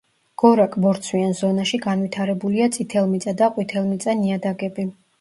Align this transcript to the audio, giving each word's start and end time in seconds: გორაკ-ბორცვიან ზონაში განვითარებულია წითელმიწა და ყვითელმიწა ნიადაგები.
გორაკ-ბორცვიან 0.43 1.35
ზონაში 1.41 1.81
განვითარებულია 1.85 2.73
წითელმიწა 2.79 3.39
და 3.45 3.55
ყვითელმიწა 3.55 4.21
ნიადაგები. 4.27 4.93